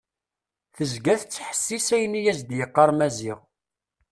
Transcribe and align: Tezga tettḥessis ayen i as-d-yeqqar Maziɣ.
Tezga 0.75 1.15
tettḥessis 1.21 1.87
ayen 1.95 2.13
i 2.19 2.21
as-d-yeqqar 2.31 2.89
Maziɣ. 2.97 3.39